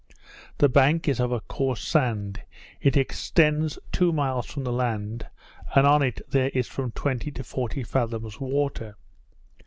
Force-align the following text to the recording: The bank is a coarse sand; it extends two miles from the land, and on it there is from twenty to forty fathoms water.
The 0.57 0.67
bank 0.67 1.07
is 1.07 1.19
a 1.19 1.39
coarse 1.47 1.83
sand; 1.87 2.41
it 2.81 2.97
extends 2.97 3.77
two 3.91 4.11
miles 4.11 4.47
from 4.47 4.63
the 4.63 4.73
land, 4.73 5.27
and 5.75 5.85
on 5.85 6.01
it 6.01 6.21
there 6.31 6.49
is 6.55 6.67
from 6.67 6.89
twenty 6.93 7.29
to 7.29 7.43
forty 7.43 7.83
fathoms 7.83 8.39
water. 8.39 8.95